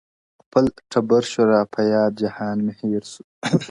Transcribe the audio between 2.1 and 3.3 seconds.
جهان مي هیر سو-